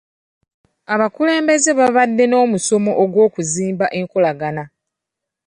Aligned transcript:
Abakulembeze 0.93 1.69
baabadde 1.79 2.23
n'omusomo 2.27 2.91
gw'okuzimba 3.13 3.85
enkolagana. 3.99 4.63